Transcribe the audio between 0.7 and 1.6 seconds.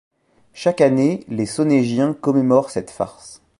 année, les